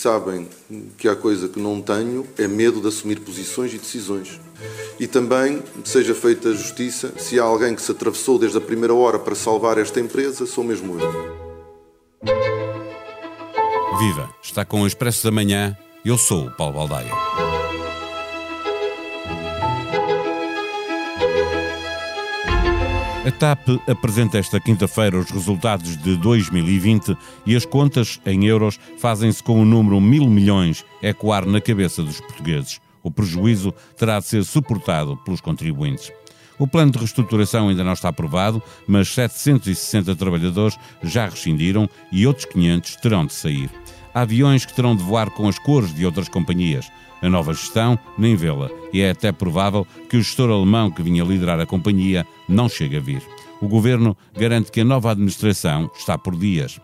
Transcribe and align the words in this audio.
Sabem 0.00 0.48
que 0.96 1.06
há 1.06 1.14
coisa 1.14 1.46
que 1.46 1.60
não 1.60 1.82
tenho 1.82 2.26
é 2.38 2.48
medo 2.48 2.80
de 2.80 2.88
assumir 2.88 3.20
posições 3.20 3.74
e 3.74 3.76
decisões. 3.76 4.40
E 4.98 5.06
também 5.06 5.62
seja 5.84 6.14
feita 6.14 6.54
justiça, 6.54 7.12
se 7.18 7.38
há 7.38 7.42
alguém 7.42 7.74
que 7.74 7.82
se 7.82 7.90
atravessou 7.90 8.38
desde 8.38 8.56
a 8.56 8.62
primeira 8.62 8.94
hora 8.94 9.18
para 9.18 9.34
salvar 9.34 9.76
esta 9.76 10.00
empresa, 10.00 10.46
sou 10.46 10.64
mesmo 10.64 10.98
eu. 10.98 11.12
Viva! 13.98 14.34
Está 14.42 14.64
com 14.64 14.80
o 14.80 14.86
Expresso 14.86 15.22
da 15.22 15.30
Manhã. 15.30 15.76
Eu 16.02 16.16
sou 16.16 16.46
o 16.46 16.50
Paulo 16.50 16.78
Baldaia. 16.78 17.49
A 23.30 23.32
TAP 23.32 23.80
apresenta 23.88 24.38
esta 24.38 24.58
quinta-feira 24.58 25.16
os 25.16 25.30
resultados 25.30 25.96
de 25.96 26.16
2020 26.16 27.16
e 27.46 27.54
as 27.54 27.64
contas 27.64 28.20
em 28.26 28.46
euros 28.46 28.76
fazem-se 28.98 29.40
com 29.40 29.62
o 29.62 29.64
número 29.64 30.00
mil 30.00 30.26
milhões 30.26 30.84
ecoar 31.00 31.46
na 31.46 31.60
cabeça 31.60 32.02
dos 32.02 32.20
portugueses. 32.20 32.80
O 33.04 33.08
prejuízo 33.08 33.72
terá 33.96 34.18
de 34.18 34.26
ser 34.26 34.44
suportado 34.44 35.16
pelos 35.18 35.40
contribuintes. 35.40 36.10
O 36.58 36.66
plano 36.66 36.90
de 36.90 36.98
reestruturação 36.98 37.68
ainda 37.68 37.84
não 37.84 37.92
está 37.92 38.08
aprovado, 38.08 38.60
mas 38.84 39.06
760 39.14 40.16
trabalhadores 40.16 40.76
já 41.00 41.26
rescindiram 41.26 41.88
e 42.10 42.26
outros 42.26 42.46
500 42.46 42.96
terão 42.96 43.24
de 43.24 43.32
sair. 43.32 43.70
Há 44.12 44.22
aviões 44.22 44.66
que 44.66 44.74
terão 44.74 44.96
de 44.96 45.04
voar 45.04 45.30
com 45.30 45.46
as 45.46 45.56
cores 45.56 45.94
de 45.94 46.04
outras 46.04 46.28
companhias. 46.28 46.90
A 47.22 47.28
nova 47.28 47.52
gestão 47.52 47.98
nem 48.16 48.34
vê-la 48.34 48.70
e 48.92 49.00
é 49.00 49.10
até 49.10 49.30
provável 49.30 49.86
que 50.08 50.16
o 50.16 50.22
gestor 50.22 50.50
alemão 50.50 50.90
que 50.90 51.02
vinha 51.02 51.24
liderar 51.24 51.60
a 51.60 51.66
companhia 51.66 52.26
não 52.48 52.68
chegue 52.68 52.96
a 52.96 53.00
vir. 53.00 53.22
O 53.60 53.68
governo 53.68 54.16
garante 54.36 54.72
que 54.72 54.80
a 54.80 54.84
nova 54.84 55.10
administração 55.10 55.90
está 55.94 56.16
por 56.16 56.34
dias. 56.36 56.80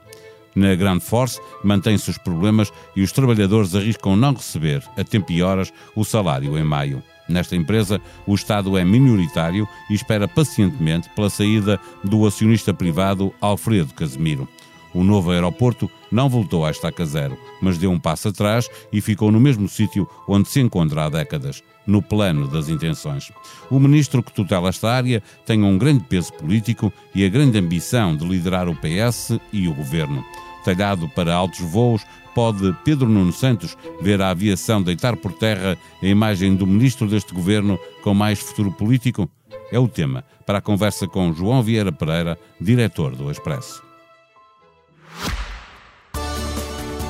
Na 0.55 0.75
Grand 0.75 1.01
Force 1.01 1.41
mantém-se 1.65 2.11
os 2.11 2.19
problemas 2.19 2.73
e 2.95 3.03
os 3.03 3.13
trabalhadores 3.13 3.75
arriscam 3.75 4.17
não 4.17 4.35
receber, 4.35 4.83
a 4.97 5.05
tempo 5.05 5.33
e 5.33 5.43
horas, 5.43 5.73
o 5.95 6.05
salário 6.05 6.57
em 6.59 6.65
maio. 6.65 7.03
Nesta 7.29 7.57
empresa, 7.57 8.01
o 8.27 8.35
Estado 8.35 8.79
é 8.79 8.85
minoritário 8.85 9.67
e 9.91 9.95
espera 9.95 10.29
pacientemente 10.29 11.11
pela 11.11 11.29
saída 11.29 11.81
do 12.05 12.27
acionista 12.27 12.73
privado 12.73 13.35
Alfredo 13.41 13.93
Casemiro. 13.95 14.49
O 14.97 15.05
novo 15.05 15.31
aeroporto 15.31 15.91
não 16.11 16.27
voltou 16.27 16.65
à 16.65 16.71
estaca 16.71 17.05
zero, 17.05 17.37
mas 17.61 17.77
deu 17.77 17.91
um 17.91 17.99
passo 17.99 18.29
atrás 18.29 18.67
e 18.91 19.03
ficou 19.03 19.31
no 19.31 19.39
mesmo 19.39 19.69
sítio 19.69 20.09
onde 20.27 20.49
se 20.49 20.59
encontra 20.59 21.05
há 21.05 21.11
décadas, 21.11 21.63
no 21.87 22.01
plano 22.01 22.49
das 22.49 22.71
intenções. 22.71 23.31
O 23.71 23.79
ministro 23.79 24.23
que 24.23 24.33
tutela 24.33 24.71
esta 24.71 24.91
área 24.91 25.23
tem 25.45 25.63
um 25.63 25.77
grande 25.77 26.03
peso 26.05 26.33
político 26.33 26.91
e 27.15 27.27
a 27.27 27.29
grande 27.29 27.59
ambição 27.59 28.17
de 28.17 28.27
liderar 28.27 28.71
o 28.71 28.75
PS 28.75 29.39
e 29.53 29.69
o 29.69 29.75
governo. 29.75 30.25
Talhado 30.65 31.07
para 31.11 31.35
altos 31.35 31.61
voos, 31.61 32.03
pode 32.35 32.75
Pedro 32.83 33.07
Nuno 33.07 33.35
Santos 33.35 33.77
ver 34.01 34.23
a 34.23 34.31
aviação 34.31 34.83
deitar 34.83 35.15
por 35.15 35.35
terra 35.35 35.77
a 36.03 36.07
imagem 36.07 36.57
do 36.57 36.67
ministro 36.67 37.07
deste 37.07 37.35
governo 37.35 37.79
com 38.03 38.15
mais 38.15 38.39
futuro 38.39 38.73
político? 38.73 39.29
É 39.71 39.79
o 39.79 39.89
tema 39.89 40.25
para 40.47 40.57
a 40.57 40.63
conversa 40.63 41.07
com 41.07 41.35
João 41.35 41.63
Vieira 41.63 41.93
Pereira, 41.93 42.39
diretor 42.59 43.15
do 43.15 43.31
Expresso. 43.31 43.86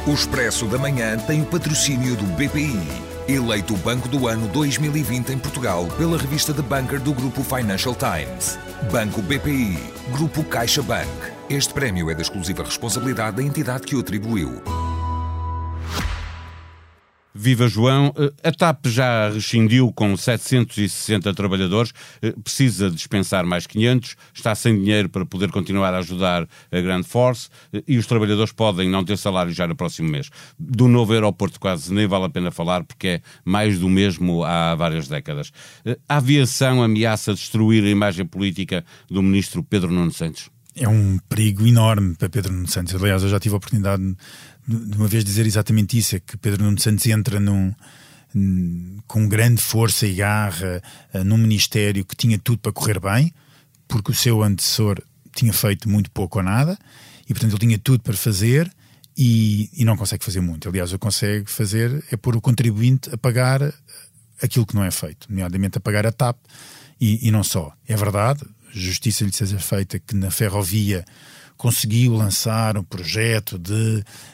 O 0.06 0.14
Expresso 0.14 0.66
da 0.66 0.78
Manhã 0.78 1.18
tem 1.18 1.42
o 1.42 1.46
patrocínio 1.46 2.14
do 2.14 2.22
BPI, 2.36 2.78
eleito 3.26 3.74
o 3.74 3.76
Banco 3.78 4.06
do 4.06 4.28
Ano 4.28 4.46
2020 4.46 5.30
em 5.30 5.38
Portugal 5.38 5.88
pela 5.98 6.16
revista 6.16 6.54
The 6.54 6.62
Banker 6.62 7.00
do 7.00 7.12
Grupo 7.12 7.42
Financial 7.42 7.92
Times. 7.92 8.56
Banco 8.92 9.20
BPI, 9.20 9.76
Grupo 10.12 10.44
CaixaBank. 10.44 11.10
Este 11.50 11.74
prémio 11.74 12.08
é 12.08 12.14
da 12.14 12.22
exclusiva 12.22 12.62
responsabilidade 12.62 13.38
da 13.38 13.42
entidade 13.42 13.84
que 13.84 13.96
o 13.96 14.00
atribuiu. 14.00 14.62
Viva 17.46 17.68
João, 17.68 18.12
eh, 18.18 18.48
a 18.48 18.50
TAP 18.50 18.86
já 18.86 19.30
rescindiu 19.30 19.92
com 19.92 20.16
760 20.16 21.32
trabalhadores, 21.32 21.92
eh, 22.20 22.34
precisa 22.42 22.90
dispensar 22.90 23.46
mais 23.46 23.68
500, 23.68 24.16
está 24.34 24.52
sem 24.52 24.76
dinheiro 24.76 25.08
para 25.08 25.24
poder 25.24 25.52
continuar 25.52 25.94
a 25.94 25.98
ajudar 25.98 26.48
a 26.72 26.80
Grand 26.80 27.04
Force 27.04 27.48
eh, 27.72 27.84
e 27.86 27.98
os 27.98 28.06
trabalhadores 28.08 28.50
podem 28.50 28.90
não 28.90 29.04
ter 29.04 29.16
salário 29.16 29.52
já 29.52 29.64
no 29.64 29.76
próximo 29.76 30.08
mês. 30.08 30.28
Do 30.58 30.88
novo 30.88 31.12
aeroporto 31.12 31.60
quase 31.60 31.94
nem 31.94 32.08
vale 32.08 32.24
a 32.24 32.28
pena 32.28 32.50
falar 32.50 32.82
porque 32.82 33.06
é 33.06 33.20
mais 33.44 33.78
do 33.78 33.88
mesmo 33.88 34.42
há 34.42 34.74
várias 34.74 35.06
décadas. 35.06 35.52
A 36.08 36.16
aviação 36.16 36.82
ameaça 36.82 37.32
destruir 37.32 37.84
a 37.84 37.88
imagem 37.88 38.26
política 38.26 38.84
do 39.08 39.22
ministro 39.22 39.62
Pedro 39.62 39.92
Nuno 39.92 40.10
Santos? 40.10 40.50
É 40.76 40.88
um 40.88 41.18
perigo 41.28 41.66
enorme 41.66 42.14
para 42.14 42.28
Pedro 42.28 42.52
Nuno 42.52 42.68
Santos. 42.68 42.94
Aliás, 42.94 43.22
eu 43.22 43.30
já 43.30 43.40
tive 43.40 43.54
a 43.54 43.58
oportunidade 43.58 44.02
de 44.68 44.96
uma 44.96 45.08
vez 45.08 45.24
dizer 45.24 45.46
exatamente 45.46 45.96
isso: 45.96 46.16
é 46.16 46.20
que 46.20 46.36
Pedro 46.36 46.64
Nuno 46.64 46.78
Santos 46.78 47.06
entra 47.06 47.40
num, 47.40 47.72
com 49.06 49.28
grande 49.28 49.62
força 49.62 50.06
e 50.06 50.14
garra 50.14 50.82
uh, 51.14 51.24
num 51.24 51.38
ministério 51.38 52.04
que 52.04 52.14
tinha 52.14 52.38
tudo 52.38 52.58
para 52.58 52.72
correr 52.72 53.00
bem, 53.00 53.32
porque 53.88 54.10
o 54.10 54.14
seu 54.14 54.42
antecessor 54.42 55.00
tinha 55.34 55.52
feito 55.52 55.88
muito 55.88 56.10
pouco 56.10 56.38
ou 56.38 56.44
nada, 56.44 56.78
e 57.28 57.32
portanto 57.32 57.52
ele 57.52 57.60
tinha 57.60 57.78
tudo 57.78 58.02
para 58.02 58.16
fazer 58.16 58.70
e, 59.16 59.70
e 59.72 59.84
não 59.84 59.96
consegue 59.96 60.24
fazer 60.24 60.40
muito. 60.40 60.68
Aliás, 60.68 60.92
o 60.92 60.98
que 60.98 61.02
consegue 61.02 61.50
fazer 61.50 62.04
é 62.10 62.16
pôr 62.16 62.36
o 62.36 62.40
contribuinte 62.40 63.08
a 63.12 63.16
pagar 63.16 63.72
aquilo 64.42 64.66
que 64.66 64.74
não 64.74 64.84
é 64.84 64.90
feito, 64.90 65.26
nomeadamente 65.30 65.78
a 65.78 65.80
pagar 65.80 66.06
a 66.06 66.12
TAP 66.12 66.36
e, 67.00 67.26
e 67.26 67.30
não 67.30 67.42
só. 67.42 67.72
É 67.88 67.96
verdade, 67.96 68.42
justiça 68.80 69.24
lhe 69.24 69.32
seja 69.32 69.58
feita 69.58 69.98
que 69.98 70.14
na 70.14 70.30
ferrovia 70.30 71.04
conseguiu 71.56 72.14
lançar 72.14 72.76
um 72.76 72.82
projeto 72.82 73.58
de 73.58 73.72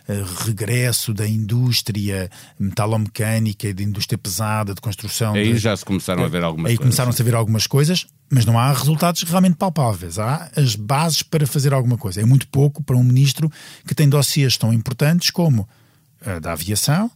uh, 0.09 0.45
regresso 0.45 1.15
da 1.15 1.27
indústria 1.27 2.29
metalomecânica 2.59 3.69
e 3.69 3.73
da 3.73 3.83
indústria 3.83 4.19
pesada 4.19 4.75
de 4.75 4.81
construção. 4.81 5.35
Aí 5.35 5.53
de, 5.53 5.59
já 5.59 5.77
se 5.77 5.85
começaram 5.85 6.25
a 6.25 6.29
ver 6.29 6.43
algumas 6.43 6.71
aí 6.71 6.77
coisas. 6.77 6.85
começaram-se 6.85 7.23
a 7.23 7.25
ver 7.25 7.35
algumas 7.35 7.67
coisas, 7.67 8.07
mas 8.31 8.45
não 8.45 8.59
há 8.59 8.73
resultados 8.73 9.23
realmente 9.23 9.57
palpáveis. 9.57 10.19
Há 10.19 10.51
as 10.57 10.75
bases 10.75 11.23
para 11.23 11.47
fazer 11.47 11.73
alguma 11.73 11.97
coisa. 11.97 12.21
É 12.21 12.25
muito 12.25 12.49
pouco 12.49 12.83
para 12.83 12.97
um 12.97 13.05
ministro 13.05 13.51
que 13.87 13.95
tem 13.95 14.09
dossiês 14.09 14.57
tão 14.57 14.73
importantes 14.73 15.31
como 15.31 15.69
a 16.25 16.39
da 16.39 16.53
aviação, 16.53 17.11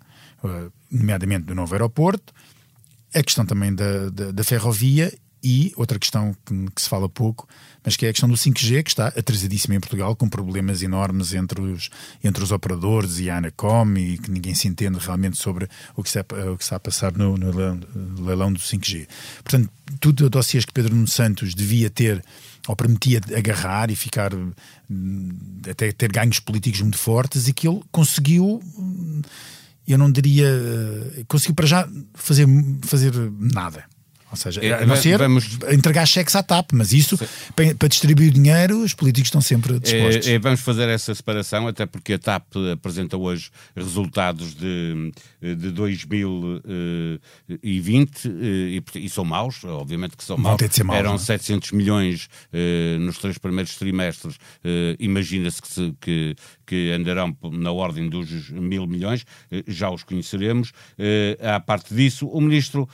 uh, 0.44 0.72
nomeadamente 0.90 1.46
do 1.46 1.54
novo 1.54 1.74
aeroporto, 1.74 2.32
a 3.14 3.22
questão 3.22 3.46
também 3.46 3.74
da, 3.74 4.10
da, 4.10 4.30
da 4.30 4.44
ferrovia 4.44 5.12
e 5.46 5.72
outra 5.76 5.96
questão 5.96 6.34
que, 6.44 6.70
que, 6.74 6.82
se 6.82 6.88
fala 6.88 7.08
pouco, 7.08 7.48
mas 7.84 7.96
que 7.96 8.04
é 8.04 8.08
a 8.08 8.12
questão 8.12 8.28
do 8.28 8.34
5G, 8.34 8.82
que 8.82 8.90
está 8.90 9.06
atrasadíssima 9.06 9.76
em 9.76 9.80
Portugal, 9.80 10.16
com 10.16 10.28
problemas 10.28 10.82
enormes 10.82 11.32
entre 11.34 11.60
os, 11.60 11.88
entre 12.24 12.42
os 12.42 12.50
operadores 12.50 13.20
e 13.20 13.30
a 13.30 13.36
Anacom, 13.38 13.94
e 13.96 14.18
que 14.18 14.28
ninguém 14.28 14.56
se 14.56 14.66
entende 14.66 14.98
realmente 14.98 15.36
sobre 15.36 15.68
o 15.94 16.02
que 16.02 16.08
está, 16.08 16.22
o 16.52 16.56
que 16.56 16.64
está 16.64 16.74
a 16.74 16.80
passar 16.80 17.12
no, 17.12 17.36
no 17.36 18.24
leilão, 18.24 18.52
do 18.52 18.58
5G. 18.58 19.06
Portanto, 19.44 19.70
tudo 20.00 20.28
dossiês 20.28 20.64
que 20.64 20.72
Pedro 20.72 20.96
Nuno 20.96 21.06
Santos 21.06 21.54
devia 21.54 21.88
ter 21.88 22.24
ou 22.66 22.74
permitia 22.74 23.20
agarrar 23.36 23.88
e 23.88 23.94
ficar 23.94 24.34
hum, 24.34 25.38
até 25.70 25.92
ter 25.92 26.10
ganhos 26.10 26.40
políticos 26.40 26.80
muito 26.80 26.98
fortes 26.98 27.46
e 27.46 27.52
que 27.52 27.68
ele 27.68 27.80
conseguiu 27.92 28.60
hum, 28.76 29.22
eu 29.86 29.96
não 29.96 30.10
diria 30.10 30.48
conseguiu 31.28 31.54
para 31.54 31.66
já 31.66 31.88
fazer, 32.14 32.48
fazer 32.82 33.12
nada 33.38 33.84
ou 34.36 34.52
seja, 34.52 34.60
é, 34.62 34.82
a 34.82 34.86
não 34.86 34.96
ser 34.96 35.16
vamos... 35.16 35.58
entregar 35.72 36.04
cheques 36.06 36.36
à 36.36 36.42
TAP, 36.42 36.72
mas 36.74 36.92
isso, 36.92 37.18
para, 37.54 37.74
para, 37.74 37.88
distribuir 37.88 38.30
dinheiro, 38.30 38.82
os 38.82 38.92
políticos 38.92 39.28
estão 39.28 39.40
sempre 39.40 39.80
dispostos. 39.80 40.28
É, 40.28 40.34
é, 40.34 40.38
vamos 40.38 40.60
fazer 40.60 40.86
essa 40.88 41.14
separação, 41.14 41.66
até 41.66 41.86
porque 41.86 42.12
a 42.12 42.18
TAP 42.18 42.44
apresenta 42.72 43.16
hoje 43.16 43.50
resultados 43.74 44.54
de, 44.54 45.10
de 45.40 45.70
2020 45.70 48.26
e, 48.26 48.82
e 48.94 49.08
são 49.08 49.24
maus, 49.24 49.64
obviamente 49.64 50.14
que 50.16 50.24
são 50.24 50.36
maus. 50.36 50.60
maus 50.84 50.98
Eram 50.98 51.12
não? 51.12 51.18
700 51.18 51.72
milhões 51.72 52.28
uh, 52.52 52.98
nos 53.00 53.16
três 53.18 53.38
primeiros 53.38 53.76
trimestres, 53.76 54.36
imagina-se 54.98 55.62
que, 55.62 55.94
que, 56.00 56.34
que, 56.66 56.90
andarão 56.90 57.36
na 57.52 57.70
ordem 57.72 58.08
dos 58.08 58.50
mil 58.50 58.86
milhões, 58.86 59.24
já 59.66 59.90
os 59.90 60.02
conheceremos. 60.02 60.72
à 61.40 61.60
parte 61.60 61.94
disso, 61.94 62.26
o 62.26 62.40
Ministro, 62.40 62.88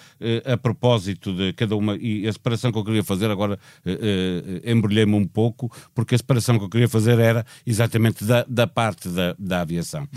a 0.44 0.56
propósito 0.56 1.31
de 1.32 1.52
cada 1.52 1.76
uma, 1.76 1.96
e 1.96 2.26
a 2.26 2.32
separação 2.32 2.72
que 2.72 2.78
eu 2.78 2.84
queria 2.84 3.04
fazer, 3.04 3.30
agora 3.30 3.58
uh, 3.86 4.70
embrulhei-me 4.70 5.14
um 5.14 5.26
pouco, 5.26 5.70
porque 5.94 6.14
a 6.14 6.18
separação 6.18 6.58
que 6.58 6.64
eu 6.64 6.68
queria 6.68 6.88
fazer 6.88 7.18
era 7.18 7.44
exatamente 7.66 8.24
da, 8.24 8.44
da 8.48 8.66
parte 8.66 9.08
da, 9.08 9.34
da 9.38 9.60
aviação. 9.60 10.08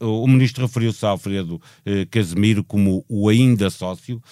Uh, 0.00 0.22
o 0.22 0.26
ministro 0.26 0.66
referiu-se 0.66 1.04
a 1.04 1.10
Alfredo 1.10 1.60
Casemiro 2.10 2.62
como 2.64 3.04
o 3.08 3.28
ainda 3.28 3.70
sócio. 3.70 4.22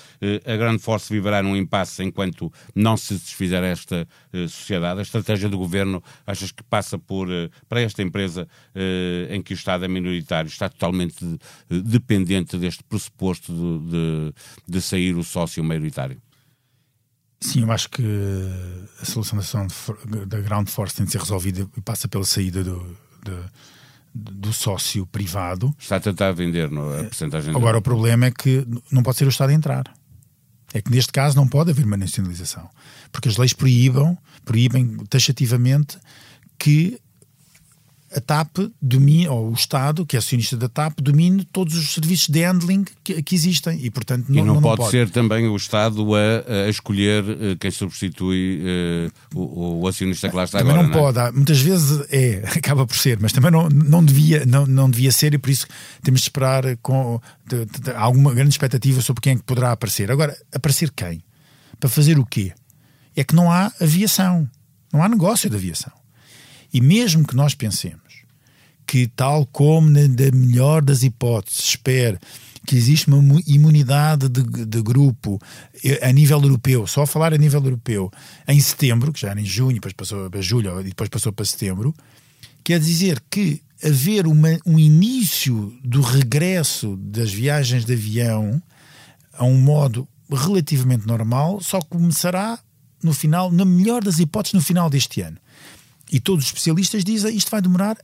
a 0.47 0.57
Grande 0.57 0.79
Força 0.79 1.13
viverá 1.13 1.43
num 1.43 1.57
impasse 1.57 2.03
enquanto 2.03 2.53
não 2.75 2.97
se 2.97 3.15
desfizer 3.15 3.63
esta 3.63 4.07
sociedade. 4.49 5.01
A 5.01 5.03
estratégia 5.03 5.49
do 5.49 5.59
governo, 5.59 6.03
achas 6.27 6.51
que 6.53 6.63
passa 6.63 6.99
por, 6.99 7.29
para 7.69 7.81
esta 7.81 8.03
empresa 8.03 8.49
em 9.31 9.43
que 9.43 9.53
o 9.53 9.55
Estado 9.55 9.85
é 9.85 9.89
minoritário, 9.89 10.49
está 10.49 10.69
totalmente 10.69 11.17
dependente 11.69 12.57
deste 12.57 12.83
pressuposto 12.85 13.53
de, 13.53 13.91
de, 13.91 14.35
de 14.67 14.81
sair 14.81 15.17
o 15.17 15.25
sócio 15.25 15.63
maioritário? 15.63 16.21
Sim, 17.41 17.63
eu 17.63 17.73
acho 17.73 17.89
que 17.89 18.03
a 19.01 19.05
solução 19.05 19.39
da, 20.27 20.41
Ground 20.41 20.69
Force 20.69 20.95
tem 20.95 21.07
de 21.07 21.13
ser 21.13 21.19
resolvida 21.19 21.69
e 21.77 21.81
passa 21.81 22.09
pela 22.09 22.25
saída 22.25 22.65
do, 22.65 22.97
do, 23.23 23.45
do 24.13 24.53
sócio 24.53 25.07
privado. 25.07 25.75
Está 25.79 25.97
a 25.97 26.01
tentar 26.01 26.33
vender 26.33 26.71
no, 26.71 26.93
a 26.99 27.05
porcentagem. 27.05 27.55
Agora, 27.55 27.79
o 27.79 27.83
problema 27.83 28.27
é 28.27 28.31
que 28.31 28.67
não 28.91 29.03
pode 29.03 29.19
ser 29.19 29.25
o 29.25 29.29
Estado 29.29 29.51
a 29.51 29.55
entrar. 29.55 29.85
É 30.75 30.83
que 30.83 30.91
neste 30.91 31.13
caso 31.13 31.37
não 31.37 31.47
pode 31.47 31.71
haver 31.71 31.85
uma 31.85 31.97
nacionalização. 31.97 32.69
Porque 33.13 33.29
as 33.29 33.37
leis 33.37 33.53
proíbam, 33.53 34.19
proíbem 34.45 34.97
taxativamente 35.09 35.97
que 36.59 37.01
a 38.15 38.21
TAP 38.21 38.59
domine, 38.81 39.29
ou 39.29 39.51
o 39.51 39.53
Estado, 39.53 40.07
que 40.07 40.17
é 40.17 40.19
acionista 40.19 40.57
da 40.57 40.69
TAP, 40.69 41.01
domine 41.01 41.45
todos 41.45 41.77
os 41.77 41.93
serviços 41.93 42.29
de 42.29 42.43
handling 42.43 42.85
que, 43.05 43.23
que 43.23 43.35
existem 43.35 43.79
e, 43.85 43.91
portanto, 43.91 44.27
não, 44.29 44.43
e 44.43 44.47
não, 44.47 44.55
não, 44.55 44.63
pode, 44.63 44.79
pode, 44.79 44.91
ser 44.91 45.11
também 45.11 45.47
o 45.47 45.57
Estado 45.57 46.15
a, 46.15 46.65
a 46.67 46.69
escolher 46.69 47.23
uh, 47.25 47.57
quem 47.59 47.71
substitui 47.71 48.63
uh, 49.35 49.39
o, 49.39 49.83
o, 49.83 49.89
acionista 49.89 50.29
que 50.29 50.37
lá 50.37 50.45
está 50.45 50.59
também 50.59 50.73
agora. 50.73 50.89
Não, 50.89 50.95
não 50.95 51.13
pode, 51.13 51.37
muitas 51.37 51.61
vezes 51.61 52.07
é, 52.11 52.43
acaba 52.57 52.87
por 52.87 52.97
ser, 52.97 53.19
mas 53.21 53.33
também 53.33 53.51
não, 53.51 53.69
não, 53.69 54.05
devia, 54.05 54.47
não, 54.47 54.67
não 54.67 54.91
devia 54.91 55.13
ser 55.13 55.35
e 55.35 55.39
por 55.39 55.51
isso 55.51 55.67
temos 56.03 56.21
de 56.21 56.27
esperar 56.27 56.77
com 56.79 57.21
de, 57.47 57.67
de, 57.67 57.81
de, 57.81 57.91
alguma 57.91 58.33
grande 58.33 58.51
expectativa 58.51 59.01
sobre 59.03 59.21
quem 59.21 59.33
é 59.35 59.37
que 59.37 59.43
poderá 59.43 59.73
aparecer. 59.73 60.11
Agora, 60.11 60.37
aparecer 60.53 60.91
quem? 60.91 61.23
Para 61.79 61.89
fazer 61.89 62.19
o 62.19 62.25
quê? 62.25 62.53
É 63.15 63.23
que 63.23 63.35
não 63.35 63.51
há 63.51 63.73
aviação, 63.81 64.49
não 64.93 65.03
há 65.03 65.09
negócio 65.09 65.51
de 65.51 65.57
aviação. 65.57 65.93
E 66.73 66.81
mesmo 66.81 67.27
que 67.27 67.37
nós 67.37 67.55
pensemos 67.55 68.25
que, 68.87 69.07
tal 69.07 69.47
como 69.47 69.89
na, 69.89 70.01
melhor 70.33 70.83
das 70.83 71.03
hipóteses, 71.03 71.71
espere 71.71 72.19
que 72.67 72.77
existe 72.77 73.09
uma 73.09 73.41
imunidade 73.47 74.29
de, 74.29 74.43
de, 74.43 74.83
grupo 74.83 75.41
eh, 75.83 76.07
a 76.07 76.13
nível 76.13 76.43
europeu, 76.43 76.87
só 76.87 77.07
falar 77.07 77.33
a 77.33 77.39
nível 77.39 77.63
europeu, 77.63 78.11
em 78.47 78.61
setembro, 78.61 79.13
que 79.13 79.21
já 79.21 79.31
era 79.31 79.41
em 79.41 79.45
junho, 79.45 79.75
depois 79.75 79.95
passou 79.95 80.29
para 80.29 80.41
julho 80.43 80.81
e 80.81 80.85
depois 80.85 81.09
passou 81.09 81.33
para 81.33 81.47
setembro, 81.47 81.95
quer 82.63 82.79
dizer 82.79 83.23
que 83.31 83.63
haver 83.83 84.27
uma, 84.27 84.59
um 84.67 84.79
início 84.79 85.73
do 85.83 86.03
regresso 86.03 86.97
das 86.97 87.31
viagens 87.31 87.85
de 87.85 87.93
avião 87.95 88.63
a 89.33 89.45
um 89.45 89.57
modo 89.57 90.07
relativamente 90.31 91.07
normal 91.07 91.61
só 91.61 91.81
começará 91.81 92.59
no 93.03 93.15
final, 93.15 93.51
na 93.51 93.65
melhor 93.65 94.03
das 94.03 94.19
hipóteses, 94.19 94.55
no 94.55 94.61
final 94.61 94.91
deste 94.91 95.21
ano. 95.21 95.39
E 96.11 96.21
todos 96.21 96.45
os 96.45 96.49
especialistas 96.49 97.05
dizem 97.05 97.37
isto 97.37 97.51
vai 97.51 97.61
demorar 97.61 97.97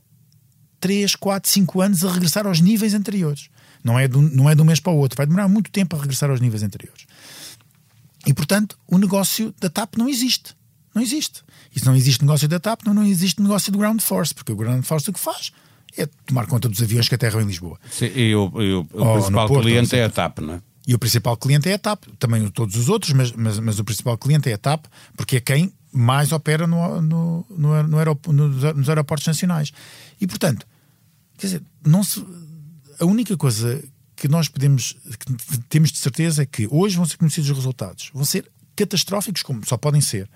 3, 0.79 1.15
4, 1.15 1.49
5 1.49 1.81
anos 1.81 2.05
a 2.05 2.11
regressar 2.11 2.45
aos 2.45 2.59
níveis 2.61 2.93
anteriores. 2.93 3.49
Não 3.83 3.99
é, 3.99 4.07
do, 4.07 4.21
não 4.21 4.49
é 4.49 4.55
de 4.55 4.61
um 4.61 4.65
mês 4.65 4.79
para 4.79 4.93
o 4.93 4.97
outro, 4.97 5.17
vai 5.17 5.25
demorar 5.25 5.47
muito 5.47 5.71
tempo 5.71 5.95
a 5.95 5.99
regressar 5.99 6.29
aos 6.29 6.41
níveis 6.41 6.63
anteriores. 6.63 7.05
E, 8.25 8.33
portanto, 8.33 8.77
o 8.87 8.97
negócio 8.97 9.53
da 9.59 9.69
TAP 9.69 9.95
não 9.97 10.09
existe. 10.09 10.55
Não 10.93 11.01
existe. 11.01 11.41
E 11.75 11.79
se 11.79 11.85
não 11.85 11.95
existe 11.95 12.21
negócio 12.21 12.47
da 12.47 12.59
TAP, 12.59 12.83
não, 12.85 12.93
não 12.93 13.03
existe 13.03 13.41
negócio 13.41 13.71
do 13.71 13.77
Ground 13.77 14.01
Force, 14.01 14.33
porque 14.33 14.51
o 14.51 14.55
Ground 14.55 14.83
Force 14.83 15.09
o 15.09 15.13
que 15.13 15.19
faz 15.19 15.51
é 15.97 16.07
tomar 16.25 16.47
conta 16.47 16.67
dos 16.67 16.81
aviões 16.81 17.07
que 17.07 17.15
aterram 17.15 17.41
em 17.41 17.45
Lisboa. 17.45 17.79
Sim, 17.91 18.11
e 18.15 18.35
o, 18.35 18.61
e 18.61 18.73
o, 18.73 18.79
o 18.93 19.13
principal 19.13 19.47
Porto, 19.47 19.63
cliente 19.63 19.95
é 19.95 20.03
a 20.03 20.09
TAP, 20.09 20.39
não 20.39 20.55
é? 20.55 20.61
E 20.87 20.93
o 20.93 20.99
principal 20.99 21.35
cliente 21.35 21.67
é 21.67 21.73
a 21.73 21.79
TAP, 21.79 22.05
também 22.19 22.47
todos 22.49 22.75
os 22.75 22.89
outros, 22.89 23.11
mas, 23.13 23.31
mas, 23.31 23.59
mas 23.59 23.79
o 23.79 23.83
principal 23.83 24.17
cliente 24.17 24.49
é 24.49 24.53
a 24.53 24.57
TAP, 24.57 24.85
porque 25.17 25.37
é 25.37 25.39
quem 25.39 25.73
mais 25.95 26.31
opera 26.31 26.67
no, 26.67 27.01
no, 27.01 27.45
no, 27.49 27.83
no 27.83 28.73
nos 28.73 28.89
aeroportos 28.89 29.25
nacionais. 29.27 29.71
E, 30.19 30.27
portanto, 30.27 30.67
quer 31.37 31.47
dizer, 31.47 31.63
não 31.85 32.03
se, 32.03 32.23
a 32.99 33.05
única 33.05 33.37
coisa 33.37 33.83
que 34.15 34.27
nós 34.27 34.47
podemos, 34.47 34.95
que 35.19 35.57
temos 35.69 35.91
de 35.91 35.97
certeza 35.97 36.43
é 36.43 36.45
que 36.45 36.67
hoje 36.69 36.97
vão 36.97 37.05
ser 37.05 37.17
conhecidos 37.17 37.49
os 37.49 37.57
resultados. 37.57 38.11
Vão 38.13 38.25
ser 38.25 38.49
catastróficos, 38.75 39.41
como 39.41 39.65
só 39.65 39.77
podem 39.77 40.01
ser. 40.01 40.29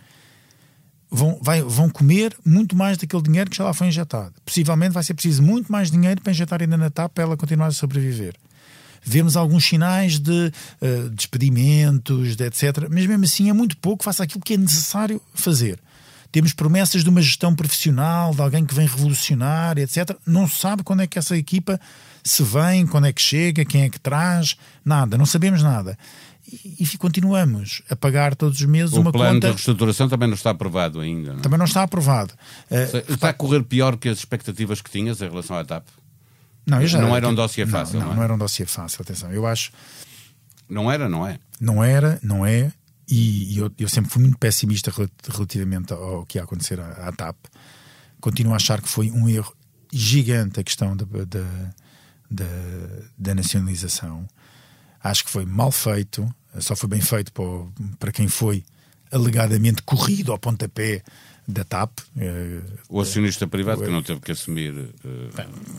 Vão, 1.11 1.39
vai, 1.41 1.61
vão 1.61 1.89
comer 1.89 2.37
muito 2.45 2.75
mais 2.75 2.97
daquele 2.97 3.23
dinheiro 3.23 3.49
que 3.49 3.57
já 3.57 3.63
lá 3.63 3.73
foi 3.73 3.87
injetado. 3.87 4.33
Possivelmente 4.45 4.93
vai 4.93 5.03
ser 5.03 5.13
preciso 5.13 5.41
muito 5.41 5.71
mais 5.71 5.89
dinheiro 5.89 6.21
para 6.21 6.31
injetar 6.31 6.61
ainda 6.61 6.77
na 6.77 6.89
TAP 6.89 7.13
para 7.13 7.23
ela 7.23 7.37
continuar 7.37 7.67
a 7.67 7.71
sobreviver 7.71 8.35
vemos 9.03 9.35
alguns 9.35 9.65
sinais 9.65 10.19
de 10.19 10.51
uh, 10.81 11.09
despedimentos, 11.09 12.35
de 12.35 12.43
etc. 12.45 12.87
Mas 12.89 13.05
mesmo 13.05 13.23
assim 13.23 13.49
é 13.49 13.53
muito 13.53 13.77
pouco 13.77 14.03
face 14.03 14.21
àquilo 14.21 14.41
que 14.41 14.53
é 14.53 14.57
necessário 14.57 15.21
fazer. 15.33 15.79
Temos 16.31 16.53
promessas 16.53 17.03
de 17.03 17.09
uma 17.09 17.21
gestão 17.21 17.55
profissional, 17.55 18.35
de 18.35 18.41
alguém 18.41 18.63
que 18.63 18.73
vem 18.73 18.85
revolucionar, 18.85 19.77
etc. 19.79 20.15
Não 20.25 20.47
se 20.47 20.57
sabe 20.57 20.83
quando 20.83 21.01
é 21.01 21.07
que 21.07 21.17
essa 21.17 21.35
equipa 21.35 21.79
se 22.23 22.43
vem, 22.43 22.85
quando 22.85 23.07
é 23.07 23.13
que 23.13 23.21
chega, 23.21 23.65
quem 23.65 23.83
é 23.83 23.89
que 23.89 23.99
traz, 23.99 24.55
nada, 24.85 25.17
não 25.17 25.25
sabemos 25.25 25.63
nada. 25.63 25.97
E, 26.51 26.83
e 26.83 26.97
continuamos 26.97 27.81
a 27.89 27.95
pagar 27.95 28.35
todos 28.35 28.59
os 28.59 28.65
meses 28.65 28.93
o 28.93 29.01
uma 29.01 29.11
conta. 29.11 29.17
O 29.17 29.21
plano 29.21 29.39
de 29.39 29.47
reestruturação 29.47 30.09
também 30.09 30.27
não 30.27 30.35
está 30.35 30.49
aprovado 30.49 30.99
ainda. 30.99 31.33
Não? 31.33 31.39
É? 31.39 31.41
Também 31.41 31.57
não 31.57 31.65
está 31.65 31.83
aprovado. 31.83 32.33
Uh, 32.69 33.13
está 33.13 33.29
a 33.29 33.33
correr 33.33 33.63
pior 33.63 33.97
que 33.97 34.09
as 34.09 34.17
expectativas 34.19 34.81
que 34.81 34.89
tinhas 34.89 35.21
em 35.21 35.29
relação 35.29 35.55
à 35.55 35.63
TAP? 35.63 35.85
Não, 36.65 36.85
já, 36.85 37.01
não 37.01 37.15
era 37.15 37.27
um 37.27 37.33
dossiê 37.33 37.65
fácil. 37.65 37.99
Não, 37.99 38.05
não, 38.05 38.13
é? 38.13 38.15
não 38.15 38.23
era 38.23 38.33
um 38.33 38.37
dossiê 38.37 38.65
fácil, 38.65 39.01
atenção. 39.01 39.31
Eu 39.31 39.47
acho. 39.47 39.71
Não 40.67 40.91
era, 40.91 41.09
não 41.09 41.25
é? 41.25 41.39
Não 41.59 41.83
era, 41.83 42.19
não 42.21 42.45
é. 42.45 42.71
E, 43.09 43.57
eu, 43.57 43.71
eu, 43.79 43.89
sempre 43.89 44.11
fui 44.11 44.21
muito 44.21 44.37
pessimista 44.37 44.93
relativamente 45.27 45.91
ao 45.93 46.25
que 46.25 46.37
ia 46.37 46.43
acontecer 46.43 46.79
à, 46.79 47.07
à, 47.07 47.11
TAP. 47.11 47.35
Continuo 48.21 48.53
a 48.53 48.57
achar 48.57 48.81
que 48.81 48.87
foi 48.87 49.09
um 49.09 49.27
erro 49.27 49.55
gigante 49.91 50.59
a 50.59 50.63
questão 50.63 50.95
da, 50.95 51.05
da, 51.05 51.73
da, 52.29 52.45
da 53.17 53.35
nacionalização. 53.35 54.27
Acho 55.03 55.23
que 55.23 55.31
foi 55.31 55.43
mal 55.43 55.71
feito, 55.71 56.31
só 56.59 56.75
foi 56.75 56.87
bem 56.87 57.01
feito 57.01 57.31
para, 57.33 57.45
para 57.97 58.11
quem 58.11 58.27
foi 58.27 58.63
alegadamente 59.11 59.81
corrido 59.83 60.31
ao 60.31 60.37
pontapé 60.37 61.01
da 61.47 61.63
TAP. 61.63 61.99
Eh, 62.17 62.61
o 62.87 63.01
acionista 63.01 63.47
privado 63.47 63.81
que 63.81 63.89
não 63.89 64.03
teve 64.03 64.19
que 64.19 64.31
assumir. 64.31 64.71
Uh, 64.71 65.29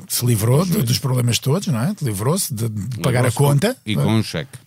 se 0.09 0.27
livrou 0.27 0.65
de, 0.67 0.83
dos 0.83 0.99
problemas 0.99 1.39
todos, 1.39 1.69
não 1.69 1.81
é? 1.81 1.95
Livrou-se 2.03 2.53
de, 2.53 2.69
de 2.69 2.99
pagar 2.99 3.25
a 3.25 3.31
conta. 3.31 3.77
E 3.87 3.95
com 3.95 4.17
um 4.17 4.23
cheque. 4.23 4.59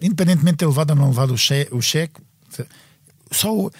Independentemente 0.00 0.54
de 0.54 0.58
ter 0.58 0.66
levado 0.66 0.90
ou 0.90 0.96
não 0.96 1.08
levado 1.08 1.34
o 1.34 1.38
cheque, 1.38 1.74
o 1.74 1.80
cheque 1.82 2.20
só 3.30 3.54
o, 3.54 3.70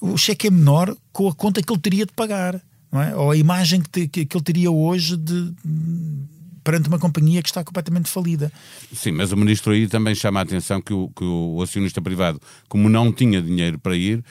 o, 0.00 0.16
cheque 0.16 0.48
é 0.48 0.50
menor 0.50 0.96
com 1.12 1.28
a 1.28 1.34
conta 1.34 1.62
que 1.62 1.72
ele 1.72 1.80
teria 1.80 2.06
de 2.06 2.12
pagar, 2.12 2.60
não 2.90 3.02
é? 3.02 3.14
Ou 3.14 3.30
a 3.30 3.36
imagem 3.36 3.80
que, 3.80 3.88
te, 3.88 4.08
que, 4.08 4.26
que 4.26 4.36
ele 4.36 4.44
teria 4.44 4.70
hoje 4.70 5.16
de 5.16 5.52
perante 6.66 6.88
uma 6.88 6.98
companhia 6.98 7.40
que 7.40 7.48
está 7.48 7.62
completamente 7.62 8.10
falida. 8.10 8.50
Sim, 8.92 9.12
mas 9.12 9.30
o 9.30 9.36
ministro 9.36 9.72
aí 9.72 9.86
também 9.86 10.16
chama 10.16 10.40
a 10.40 10.42
atenção 10.42 10.82
que 10.82 10.92
o, 10.92 11.08
que 11.14 11.22
o 11.22 11.62
acionista 11.62 12.02
privado, 12.02 12.42
como 12.68 12.88
não 12.88 13.12
tinha 13.12 13.40
dinheiro 13.40 13.78
para 13.78 13.94
ir, 13.94 14.24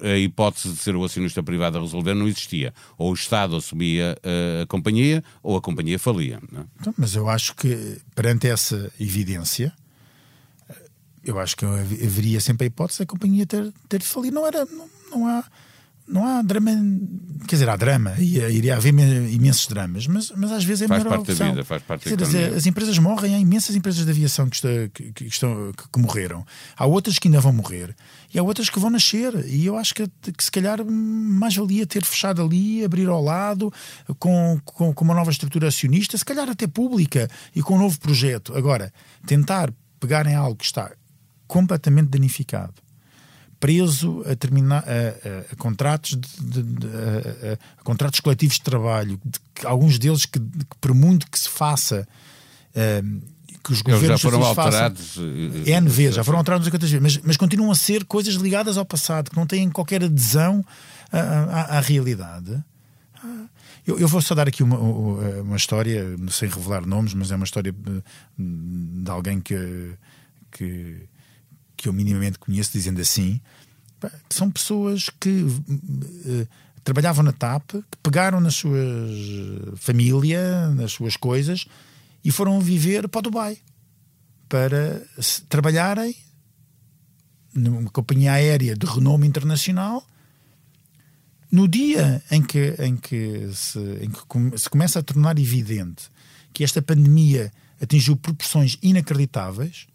a, 0.00 0.16
hipótese 0.16 0.68
de 0.68 0.76
ser 0.76 0.94
o 0.94 1.04
acionista 1.04 1.42
privado 1.42 1.78
a 1.78 1.80
resolver 1.80 2.14
não 2.14 2.28
existia. 2.28 2.72
Ou 2.96 3.10
o 3.10 3.14
Estado 3.14 3.56
assumia 3.56 4.16
a, 4.22 4.62
a 4.62 4.66
companhia 4.66 5.24
ou 5.42 5.56
a 5.56 5.60
companhia 5.60 5.98
falia. 5.98 6.40
É? 6.54 6.60
Então, 6.80 6.94
mas 6.96 7.16
eu 7.16 7.28
acho 7.28 7.56
que 7.56 7.98
perante 8.14 8.46
essa 8.46 8.92
evidência, 9.00 9.72
eu 11.24 11.40
acho 11.40 11.56
que 11.56 11.64
haveria 11.64 12.40
sempre 12.40 12.66
a 12.66 12.68
hipótese 12.68 13.00
da 13.00 13.06
companhia 13.06 13.44
ter, 13.44 13.72
ter 13.88 14.02
falido. 14.02 14.36
Não 14.36 14.46
era, 14.46 14.64
não, 14.66 14.88
não 15.10 15.26
há 15.26 15.42
não 16.06 16.26
há 16.26 16.42
drama, 16.42 16.70
quer 17.46 17.56
dizer, 17.56 17.68
há 17.68 17.76
drama, 17.76 18.14
iria 18.18 18.76
haver 18.76 18.92
imensos 19.32 19.66
dramas, 19.66 20.06
mas, 20.06 20.32
mas 20.36 20.50
às 20.52 20.64
vezes 20.64 20.82
é 20.82 20.88
faz 20.88 21.02
melhor 21.02 21.16
parte 21.16 21.34
da 21.34 21.48
vida, 21.48 21.64
faz 21.64 21.82
parte 21.82 22.08
quer 22.08 22.16
dizer, 22.16 22.54
As 22.54 22.66
empresas 22.66 22.98
morrem, 22.98 23.34
há 23.34 23.38
imensas 23.38 23.76
empresas 23.76 24.04
de 24.04 24.10
aviação 24.10 24.48
que, 24.48 24.56
está, 24.56 24.68
que, 24.92 25.12
que 25.12 25.24
estão, 25.26 25.72
que, 25.72 25.88
que, 25.90 25.98
morreram, 26.00 26.44
há 26.76 26.86
outras 26.86 27.18
que 27.18 27.28
ainda 27.28 27.40
vão 27.40 27.52
morrer 27.52 27.94
e 28.34 28.38
há 28.38 28.42
outras 28.42 28.68
que 28.68 28.78
vão 28.78 28.90
nascer. 28.90 29.32
E 29.46 29.64
eu 29.64 29.76
acho 29.76 29.94
que, 29.94 30.06
que 30.36 30.42
se 30.42 30.50
calhar 30.50 30.84
mais 30.84 31.54
valia 31.54 31.86
ter 31.86 32.04
fechado 32.04 32.42
ali, 32.42 32.84
abrir 32.84 33.08
ao 33.08 33.22
lado, 33.22 33.72
com, 34.18 34.60
com, 34.64 34.92
com 34.92 35.04
uma 35.04 35.14
nova 35.14 35.30
estrutura 35.30 35.68
acionista, 35.68 36.18
se 36.18 36.24
calhar 36.24 36.48
até 36.48 36.66
pública 36.66 37.28
e 37.54 37.62
com 37.62 37.76
um 37.76 37.78
novo 37.78 37.98
projeto. 38.00 38.56
Agora, 38.56 38.92
tentar 39.26 39.72
pegar 40.00 40.26
em 40.26 40.34
algo 40.34 40.56
que 40.56 40.64
está 40.64 40.90
completamente 41.46 42.08
danificado 42.08 42.74
preso 43.62 44.24
a, 44.26 44.34
terminar, 44.34 44.82
a, 44.82 44.82
a, 44.82 45.52
a 45.52 45.56
contratos, 45.56 46.18
de, 46.18 46.62
de, 46.62 46.62
de, 46.64 46.86
a, 46.88 47.84
contratos 47.84 48.18
coletivos 48.18 48.56
de 48.56 48.62
trabalho, 48.62 49.20
que, 49.54 49.64
alguns 49.64 50.00
deles 50.00 50.26
que, 50.26 50.40
que, 50.40 50.76
por 50.80 50.92
muito 50.92 51.30
que 51.30 51.38
se 51.38 51.48
faça, 51.48 52.06
uh, 52.74 53.22
que 53.62 53.72
os 53.72 53.80
governos 53.80 54.08
já 54.08 54.18
foram 54.18 54.42
alterados 54.42 55.14
façam, 55.14 55.24
eh, 55.64 55.70
N 55.70 55.88
vezes, 55.88 56.16
já 56.16 56.24
foram 56.24 56.40
alterados 56.40 56.68
quantas 56.68 56.90
vezes, 56.90 57.00
mas, 57.00 57.24
mas 57.24 57.36
continuam 57.36 57.70
a 57.70 57.76
ser 57.76 58.04
coisas 58.04 58.34
ligadas 58.34 58.76
ao 58.76 58.84
passado, 58.84 59.30
que 59.30 59.36
não 59.36 59.46
têm 59.46 59.70
qualquer 59.70 60.02
adesão 60.02 60.64
à, 61.12 61.18
à, 61.20 61.78
à 61.78 61.80
realidade. 61.80 62.60
Eu, 63.86 63.98
eu, 64.00 64.08
vou 64.08 64.20
só 64.20 64.34
dar 64.34 64.48
aqui 64.48 64.64
uma, 64.64 64.76
uma 64.78 65.56
história, 65.56 66.04
sem 66.30 66.48
revelar 66.48 66.84
nomes, 66.84 67.14
mas 67.14 67.30
é 67.30 67.36
uma 67.36 67.44
história 67.44 67.72
de 68.36 69.10
alguém 69.10 69.40
que, 69.40 69.92
que 70.50 71.08
que 71.82 71.88
eu 71.88 71.92
minimamente 71.92 72.38
conheço, 72.38 72.70
dizendo 72.72 73.00
assim, 73.00 73.40
são 74.30 74.48
pessoas 74.48 75.10
que 75.20 75.42
uh, 75.42 76.48
trabalhavam 76.84 77.24
na 77.24 77.32
TAP, 77.32 77.72
que 77.72 77.98
pegaram 78.00 78.40
nas 78.40 78.54
suas 78.54 79.10
família, 79.76 80.68
nas 80.70 80.92
suas 80.92 81.16
coisas 81.16 81.66
e 82.24 82.30
foram 82.30 82.60
viver 82.60 83.08
para 83.08 83.18
o 83.18 83.22
Dubai 83.22 83.58
para 84.48 85.02
trabalharem 85.48 86.14
numa 87.52 87.90
companhia 87.90 88.34
aérea 88.34 88.76
de 88.76 88.86
renome 88.86 89.26
internacional. 89.26 90.06
No 91.50 91.66
dia 91.66 92.22
em 92.30 92.42
que, 92.42 92.76
em 92.78 92.96
que, 92.96 93.50
se, 93.52 93.78
em 94.00 94.10
que 94.10 94.58
se 94.58 94.70
começa 94.70 95.00
a 95.00 95.02
tornar 95.02 95.36
evidente 95.38 96.10
que 96.52 96.62
esta 96.62 96.80
pandemia 96.80 97.52
atingiu 97.80 98.14
proporções 98.14 98.78
inacreditáveis, 98.82 99.86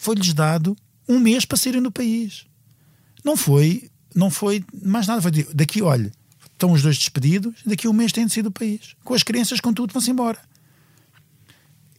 foi-lhes 0.00 0.32
dado 0.32 0.74
um 1.06 1.20
mês 1.20 1.44
para 1.44 1.58
saírem 1.58 1.82
do 1.82 1.92
país. 1.92 2.46
Não 3.22 3.36
foi, 3.36 3.90
não 4.14 4.30
foi 4.30 4.64
mais 4.82 5.06
nada. 5.06 5.20
Foi 5.20 5.30
daqui, 5.30 5.82
olha, 5.82 6.10
estão 6.52 6.72
os 6.72 6.80
dois 6.80 6.96
despedidos, 6.96 7.60
daqui 7.66 7.86
a 7.86 7.90
um 7.90 7.92
mês 7.92 8.10
têm 8.10 8.24
de 8.24 8.32
sair 8.32 8.42
do 8.42 8.50
país. 8.50 8.96
Com 9.04 9.12
as 9.12 9.22
crianças, 9.22 9.60
com 9.60 9.74
tudo, 9.74 9.92
vão-se 9.92 10.10
embora. 10.10 10.38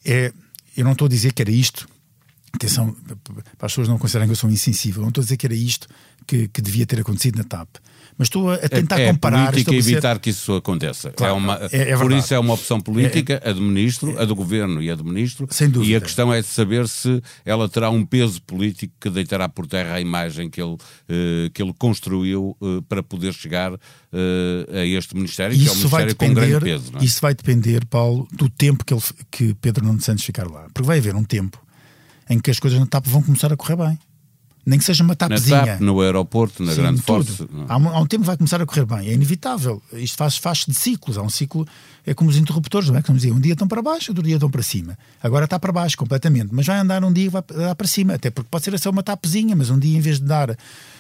É, 0.04 0.34
eu 0.76 0.84
não 0.84 0.94
estou 0.94 1.06
a 1.06 1.10
dizer 1.10 1.32
que 1.32 1.44
era 1.44 1.52
isto. 1.52 1.88
Atenção, 2.52 2.92
para 3.56 3.68
as 3.68 3.72
pessoas 3.72 3.88
não 3.88 4.00
considerarem 4.00 4.28
que 4.28 4.32
eu 4.32 4.36
sou 4.36 4.50
insensível, 4.50 5.04
não 5.04 5.10
estou 5.10 5.22
a 5.22 5.24
dizer 5.24 5.38
que 5.38 5.46
era 5.46 5.56
isto 5.56 5.88
que, 6.28 6.48
que 6.48 6.62
devia 6.62 6.86
ter 6.86 7.00
acontecido 7.00 7.38
na 7.38 7.44
TAP 7.44 7.68
mas 8.22 8.28
estou 8.28 8.52
a 8.52 8.58
tentar 8.70 9.00
é, 9.00 9.06
é 9.06 9.12
comparar. 9.12 9.52
política 9.52 9.74
evitar 9.74 10.20
que 10.20 10.30
isso 10.30 10.54
aconteça. 10.54 11.10
É 11.10 11.12
claro, 11.12 11.34
é 11.34 11.36
uma, 11.36 11.60
é, 11.72 11.98
por 11.98 12.12
isso 12.12 12.32
é 12.34 12.38
uma 12.38 12.54
opção 12.54 12.80
política, 12.80 13.42
a 13.44 13.52
do 13.52 13.62
ministro, 13.62 14.20
a 14.20 14.26
do 14.26 14.36
governo 14.36 14.80
e 14.80 14.92
a 14.92 14.96
do 14.96 15.04
ministro. 15.04 15.48
Sem 15.50 15.68
dúvida. 15.68 15.92
E 15.92 15.96
a 15.96 16.02
questão 16.02 16.32
é 16.32 16.40
de 16.40 16.48
saber 16.48 16.88
se 16.88 17.20
ela 17.44 17.68
terá 17.68 17.90
um 17.90 18.06
peso 18.06 18.40
político 18.44 18.94
que 19.00 19.10
deitará 19.10 19.50
por 19.50 19.66
terra 19.66 19.96
a 19.96 20.02
imagem 20.02 20.52
que 20.52 20.62
ele, 20.62 20.74
uh, 20.74 21.50
que 21.52 21.64
ele 21.64 21.74
construiu 21.74 22.56
uh, 22.62 22.84
para 22.84 23.02
poder 23.02 23.34
chegar 23.34 23.74
uh, 23.74 23.78
a 24.72 24.86
este 24.86 25.16
ministério, 25.16 25.56
isso 25.56 25.64
que 25.64 25.70
é 25.70 25.72
um 25.72 25.76
ministério 25.78 26.08
depender, 26.10 26.42
com 26.42 26.48
grande 26.48 26.66
peso. 26.66 26.92
É? 27.00 27.04
Isso 27.04 27.22
vai 27.22 27.34
depender, 27.34 27.86
Paulo, 27.88 28.28
do 28.32 28.48
tempo 28.50 28.86
que, 28.86 28.94
ele, 28.94 29.02
que 29.32 29.56
Pedro 29.56 29.84
Nuno 29.84 30.00
Santos 30.00 30.24
ficar 30.24 30.48
lá. 30.48 30.68
Porque 30.74 30.86
vai 30.86 31.00
haver 31.00 31.16
um 31.16 31.24
tempo 31.24 31.60
em 32.30 32.40
que 32.40 32.52
as 32.52 32.60
coisas 32.60 32.80
na 32.80 32.86
TAP 32.86 33.08
vão 33.08 33.24
começar 33.24 33.52
a 33.52 33.58
correr 33.58 33.76
bem. 33.76 33.98
Nem 34.66 34.78
que 34.78 34.86
seja 34.86 35.04
uma 35.04 35.16
tapezinha. 35.16 35.58
Na 35.58 35.66
TAP, 35.66 35.82
no 35.82 36.02
aeroporto, 36.02 36.64
na 36.64 36.74
Sim, 36.74 36.82
grande 36.82 37.02
força. 37.02 37.48
Há 37.68 37.78
um, 37.78 37.90
há 37.90 38.00
um, 38.00 38.06
tempo 38.06 38.24
vai 38.24 38.38
começar 38.38 38.62
a 38.62 38.66
correr 38.66 38.86
bem, 38.86 39.10
é 39.10 39.14
inevitável. 39.14 39.82
Isto 39.94 40.18
faz, 40.18 40.38
faz 40.38 40.66
de 40.68 40.76
ciclos. 40.76 41.18
Há 41.18 41.22
um 41.24 41.30
ciclo, 41.30 41.68
é 42.06 42.14
como 42.14 42.30
os 42.30 42.38
interruptores, 42.38 42.90
não 42.90 42.98
é? 42.98 43.02
Que 43.02 43.12
diziam, 43.12 43.38
um 43.38 43.40
dia 43.40 43.54
estão 43.54 43.68
para 43.68 43.82
baixo, 43.82 44.12
outro 44.12 44.24
dia 44.24 44.36
estão 44.36 44.52
para 44.52 44.62
cima. 44.62 44.98
Agora 45.22 45.46
está 45.46 45.58
para 45.58 45.72
baixo 45.72 45.98
completamente, 45.98 46.50
mas 46.52 46.68
vai 46.68 46.78
andar 46.78 47.04
um 47.04 47.12
dia 47.12 47.26
e 47.26 47.30
vai 47.30 47.42
dar 47.42 47.76
para 47.76 47.88
cima. 47.88 48.14
Até 48.14 48.30
porque 48.30 48.50
pode 48.52 48.64
ser 48.64 48.78
só 48.80 48.92
uma 48.92 49.02
tapezinha, 49.02 49.56
mas 49.56 49.72
um 49.72 49.80
dia 49.80 49.98
em 49.98 50.02
vez 50.02 50.20
de 50.20 50.26
dar 50.26 50.56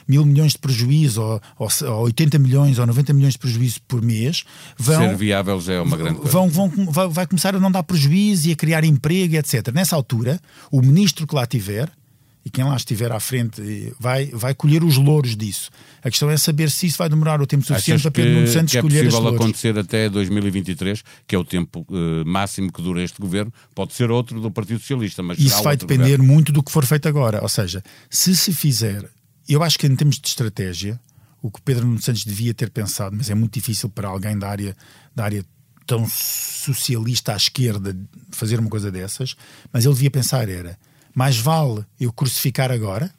mil 0.08 0.26
milhões 0.26 0.54
de 0.54 0.58
prejuízo, 0.58 1.22
ou, 1.22 1.42
ou, 1.60 1.70
ou 1.88 2.04
80 2.06 2.40
milhões, 2.40 2.80
ou 2.80 2.88
90 2.88 3.14
milhões 3.14 3.34
de 3.34 3.40
prejuízo 3.40 3.80
por 3.88 4.02
mês, 4.02 4.44
vão. 4.76 5.10
Ser 5.10 5.16
viáveis 5.16 5.70
é 5.70 5.80
uma 5.80 5.96
grande 5.96 6.16
coisa. 6.16 6.32
Vão, 6.32 6.50
vão, 6.50 7.10
vai 7.10 7.28
começar 7.28 7.56
a 7.56 7.60
não 7.60 7.72
dar 7.72 7.84
prejuízo 7.84 8.50
e 8.50 8.52
a 8.54 8.56
criar 8.56 8.84
emprego, 8.84 9.36
etc. 9.36 9.72
Nessa 9.72 9.96
altura, 9.96 10.40
o 10.72 10.82
ministro 10.82 11.28
que 11.28 11.36
lá 11.36 11.46
tiver 11.46 11.92
e 12.44 12.50
quem 12.50 12.64
lá 12.64 12.76
estiver 12.76 13.12
à 13.12 13.20
frente 13.20 13.94
vai, 14.00 14.26
vai 14.28 14.56
colher 14.56 14.84
os 14.84 14.98
louros 14.98 15.36
disso. 15.36 15.70
A 16.02 16.10
questão 16.10 16.30
é 16.30 16.38
saber 16.38 16.72
se 16.72 16.88
isso 16.88 16.98
vai 16.98 17.08
demorar 17.08 17.40
o 17.40 17.46
tempo 17.46 17.64
suficiente 17.64 18.02
Achas 18.02 18.02
para 18.02 18.12
Pedro 18.12 18.34
Nuno 18.34 18.48
Santos 18.48 18.74
que 18.74 18.82
colher 18.82 19.06
é 19.06 19.10
possível 19.10 19.28
acontecer 19.28 19.78
até 19.78 20.10
2023, 20.10 21.04
que 21.28 21.36
é 21.36 21.38
o 21.38 21.46
tempo 21.46 21.86
uh, 21.90 22.26
máximo 22.26 22.72
que 22.72 22.82
dura 22.82 23.04
este 23.04 23.22
governo. 23.22 23.54
Pode 23.76 23.94
ser 23.94 24.10
outro 24.10 24.42
do 24.42 24.50
Partido 24.50 24.80
Socialista, 24.80 25.22
mas 25.22 25.38
isso 25.38 25.62
vai 25.62 25.78
depender 25.78 26.18
governo. 26.18 26.26
muito 26.26 26.52
do 26.52 26.64
que 26.64 26.72
for 26.72 26.86
feito 26.86 27.08
agora. 27.08 27.42
Ou 27.44 27.50
seja, 27.50 27.84
se 28.10 28.36
se 28.36 28.52
fizer, 28.54 29.08
eu 29.48 29.62
acho 29.62 29.78
que 29.78 29.86
em 29.86 29.96
termos 29.96 30.20
de 30.20 30.28
estratégia, 30.28 31.00
o 31.44 31.52
que 31.52 31.62
Pedro 31.62 31.86
Nuno 31.86 32.02
Santos 32.02 32.26
devia 32.26 32.56
ter 32.56 32.72
pensado, 32.72 33.16
mas 33.16 33.30
é 33.30 33.36
muito 33.36 33.54
difícil 33.54 33.88
para 33.88 34.08
alguém 34.08 34.38
da 34.38 34.50
área, 34.50 34.76
da 35.16 35.26
área 35.26 35.46
tão 35.86 36.08
socialista 36.10 37.34
à 37.34 37.36
esquerda 37.36 37.96
fazer 38.32 38.60
uma 38.60 38.70
coisa 38.70 38.92
dessas, 38.92 39.36
mas 39.72 39.86
ele 39.86 39.94
devia 39.94 40.10
pensar 40.10 40.50
era 40.50 40.78
mais 41.14 41.38
vale 41.38 41.86
eu 42.00 42.12
crucificar 42.12 42.72
agora, 42.72 43.12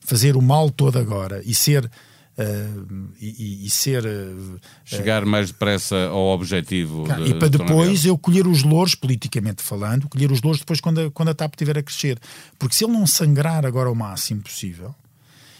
fazer 0.00 0.36
o 0.36 0.42
mal 0.42 0.70
todo 0.70 0.98
agora 0.98 1.42
e 1.44 1.54
ser. 1.54 1.90
Uh, 2.38 3.08
e, 3.18 3.64
e, 3.64 3.70
ser 3.70 4.04
uh, 4.04 4.60
chegar 4.84 5.24
mais 5.24 5.46
depressa 5.46 5.96
ao 6.08 6.26
objetivo 6.26 7.04
de, 7.04 7.30
e 7.30 7.34
para 7.34 7.48
depois 7.48 8.04
eu 8.04 8.18
colher 8.18 8.46
os 8.46 8.62
louros 8.62 8.94
politicamente 8.94 9.62
falando 9.62 10.06
colher 10.06 10.30
os 10.30 10.42
louros 10.42 10.60
depois 10.60 10.78
quando 10.78 11.00
a, 11.00 11.10
quando 11.10 11.30
a 11.30 11.34
TAP 11.34 11.54
estiver 11.54 11.78
a 11.78 11.82
crescer 11.82 12.18
porque 12.58 12.74
se 12.74 12.84
ele 12.84 12.92
não 12.92 13.06
sangrar 13.06 13.64
agora 13.64 13.90
o 13.90 13.94
máximo 13.94 14.42
possível 14.42 14.94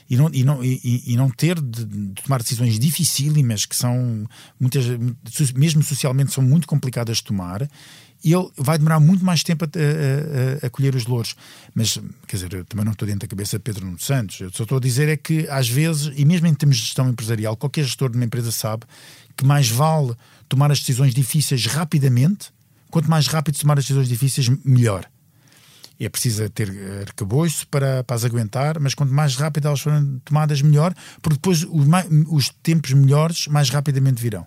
e 0.09 0.16
não, 0.19 0.31
e 0.33 0.45
não, 0.45 0.62
e, 0.62 1.02
e 1.07 1.16
não 1.16 1.31
ter 1.31 1.59
de, 1.61 1.85
de, 1.85 2.23
tomar 2.23 2.43
decisões 2.43 2.78
dificílimas 2.78 3.64
que 3.64 3.75
são 3.75 4.28
muitas 4.61 4.85
mesmo 5.55 5.83
socialmente 5.83 6.31
são 6.31 6.45
muito 6.45 6.69
complicadas 6.69 7.16
de 7.16 7.25
tomar 7.25 7.66
e 8.25 8.32
ele 8.32 8.49
vai 8.56 8.78
demorar 8.78 8.99
muito 9.00 9.25
mais 9.25 9.42
tempo 9.42 9.64
a, 9.64 9.68
a, 9.68 10.66
a, 10.66 10.70
colher 10.70 10.94
os 10.94 11.06
louros. 11.06 11.37
Mas, 11.75 11.99
quer 12.26 12.37
dizer, 12.37 12.52
eu 12.52 12.64
também 12.64 12.85
não 12.85 12.92
estou 12.92 13.06
dentro 13.06 13.20
da 13.20 13.28
cabeça 13.28 13.58
de 13.58 13.62
Pedro 13.62 13.85
Nuno 13.85 13.99
Santos. 13.99 14.40
Eu 14.40 14.50
só 14.52 14.62
estou 14.62 14.78
a 14.78 14.80
dizer 14.80 15.08
é 15.08 15.16
que, 15.16 15.49
às 15.49 15.68
vezes, 15.68 16.12
e 16.16 16.25
mesmo 16.25 16.46
em 16.46 16.54
termos 16.54 16.76
de 16.76 16.82
gestão 16.85 17.08
empresarial, 17.08 17.56
qualquer 17.56 17.85
gestor 17.85 18.11
de 18.11 18.16
uma 18.16 18.25
empresa 18.25 18.50
sabe 18.50 18.85
que 19.37 19.44
mais 19.44 19.68
vale 19.68 20.14
tomar 20.49 20.73
as 20.73 20.80
decisões 20.80 21.14
difíceis 21.14 21.66
rapidamente. 21.66 22.50
Quanto 22.90 23.11
mais 23.11 23.26
rápido 23.26 23.58
tomar 23.58 23.78
as 23.78 23.85
decisões 23.85 24.08
difíceis, 24.08 24.49
melhor. 24.64 25.06
É 25.99 26.08
preciso 26.08 26.49
ter 26.50 26.70
arcabouço 27.00 27.66
para, 27.68 28.04
para 28.04 28.16
as 28.16 28.25
aguentar, 28.25 28.78
mas 28.78 28.94
quanto 28.94 29.12
mais 29.12 29.35
rápido 29.37 29.66
elas 29.66 29.80
forem 29.80 30.20
tomadas, 30.25 30.61
melhor, 30.61 30.94
porque 31.23 31.37
depois 31.37 31.64
os, 31.64 31.87
os 32.28 32.50
tempos 32.62 32.92
melhores 32.92 33.46
mais 33.46 33.70
rapidamente 33.70 34.20
virão. 34.20 34.46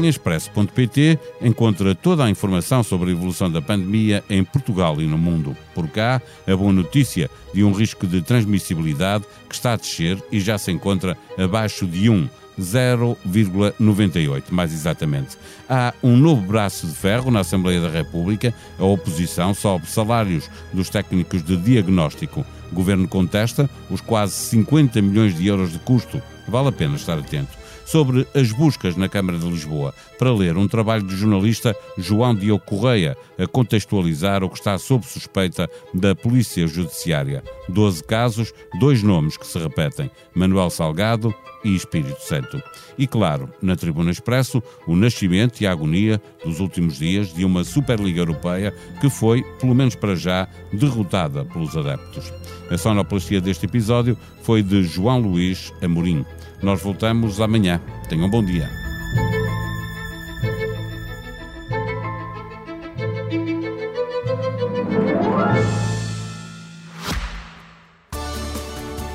Em 0.00 0.08
expresso.pt 0.08 1.18
encontra 1.42 1.94
toda 1.94 2.24
a 2.24 2.30
informação 2.30 2.82
sobre 2.82 3.10
a 3.10 3.12
evolução 3.12 3.50
da 3.50 3.60
pandemia 3.60 4.24
em 4.30 4.42
Portugal 4.42 4.98
e 4.98 5.06
no 5.06 5.18
mundo. 5.18 5.54
Por 5.74 5.88
cá, 5.88 6.22
a 6.46 6.56
boa 6.56 6.72
notícia 6.72 7.28
de 7.52 7.62
um 7.62 7.70
risco 7.70 8.06
de 8.06 8.22
transmissibilidade 8.22 9.26
que 9.46 9.54
está 9.54 9.74
a 9.74 9.76
descer 9.76 10.16
e 10.32 10.40
já 10.40 10.56
se 10.56 10.72
encontra 10.72 11.18
abaixo 11.36 11.86
de 11.86 12.08
1. 12.08 12.28
0,98, 12.58 14.44
mais 14.50 14.70
exatamente. 14.72 15.38
Há 15.68 15.94
um 16.02 16.14
novo 16.14 16.42
braço 16.42 16.86
de 16.86 16.94
ferro 16.94 17.30
na 17.30 17.40
Assembleia 17.40 17.80
da 17.80 17.88
República. 17.88 18.52
A 18.78 18.84
oposição 18.84 19.54
sobe 19.54 19.86
salários 19.86 20.50
dos 20.70 20.90
técnicos 20.90 21.42
de 21.42 21.56
diagnóstico. 21.56 22.44
O 22.70 22.74
governo 22.74 23.08
contesta 23.08 23.68
os 23.88 24.02
quase 24.02 24.34
50 24.34 25.00
milhões 25.00 25.34
de 25.34 25.46
euros 25.46 25.72
de 25.72 25.78
custo. 25.78 26.20
Vale 26.46 26.68
a 26.68 26.72
pena 26.72 26.96
estar 26.96 27.18
atento 27.18 27.59
sobre 27.90 28.24
as 28.34 28.52
buscas 28.52 28.96
na 28.96 29.08
Câmara 29.08 29.36
de 29.36 29.48
Lisboa, 29.48 29.92
para 30.16 30.32
ler 30.32 30.56
um 30.56 30.68
trabalho 30.68 31.02
do 31.02 31.16
jornalista 31.16 31.74
João 31.98 32.34
Diogo 32.34 32.64
Correia, 32.64 33.16
a 33.36 33.46
contextualizar 33.48 34.44
o 34.44 34.48
que 34.48 34.58
está 34.58 34.78
sob 34.78 35.04
suspeita 35.04 35.68
da 35.92 36.14
Polícia 36.14 36.66
Judiciária. 36.68 37.42
Doze 37.68 38.04
casos, 38.04 38.54
dois 38.78 39.02
nomes 39.02 39.36
que 39.36 39.46
se 39.46 39.58
repetem: 39.58 40.08
Manuel 40.32 40.70
Salgado 40.70 41.34
e 41.64 41.74
Espírito 41.74 42.20
Santo. 42.22 42.62
E 42.98 43.06
claro, 43.06 43.48
na 43.60 43.76
Tribuna 43.76 44.10
Expresso, 44.10 44.62
o 44.86 44.96
nascimento 44.96 45.60
e 45.60 45.66
a 45.66 45.72
agonia 45.72 46.20
dos 46.44 46.60
últimos 46.60 46.98
dias 46.98 47.32
de 47.32 47.44
uma 47.44 47.64
Superliga 47.64 48.20
Europeia 48.20 48.74
que 49.00 49.10
foi, 49.10 49.42
pelo 49.60 49.74
menos 49.74 49.94
para 49.94 50.14
já, 50.14 50.48
derrotada 50.72 51.44
pelos 51.44 51.76
adeptos. 51.76 52.32
A 52.70 52.78
sonoplastia 52.78 53.40
deste 53.40 53.66
episódio 53.66 54.16
foi 54.42 54.62
de 54.62 54.82
João 54.82 55.20
Luís 55.20 55.72
Amorim. 55.82 56.24
Nós 56.62 56.82
voltamos 56.82 57.40
amanhã. 57.40 57.80
Tenham 58.08 58.26
um 58.26 58.30
bom 58.30 58.44
dia. 58.44 58.79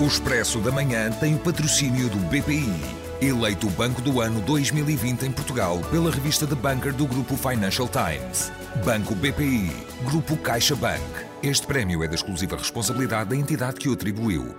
O 0.05 0.07
Expresso 0.07 0.59
da 0.59 0.71
Manhã 0.71 1.09
tem 1.09 1.33
o 1.33 1.39
patrocínio 1.39 2.07
do 2.09 2.17
BPI, 2.27 2.71
eleito 3.19 3.65
o 3.65 3.71
Banco 3.71 4.03
do 4.03 4.21
Ano 4.21 4.39
2020 4.41 5.23
em 5.23 5.31
Portugal 5.31 5.81
pela 5.89 6.11
revista 6.11 6.45
The 6.45 6.53
Banker 6.53 6.93
do 6.93 7.07
Grupo 7.07 7.35
Financial 7.35 7.89
Times. 7.89 8.51
Banco 8.85 9.15
BPI, 9.15 9.71
Grupo 10.03 10.37
CaixaBank. 10.37 11.01
Este 11.41 11.65
prémio 11.65 12.03
é 12.03 12.07
da 12.07 12.13
exclusiva 12.13 12.55
responsabilidade 12.55 13.31
da 13.31 13.35
entidade 13.35 13.79
que 13.79 13.89
o 13.89 13.93
atribuiu. 13.93 14.53